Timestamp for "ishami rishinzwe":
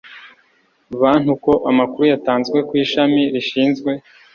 2.83-3.91